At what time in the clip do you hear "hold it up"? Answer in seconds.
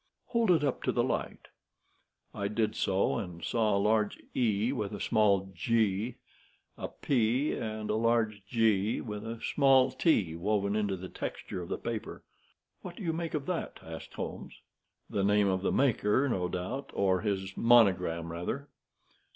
0.29-0.81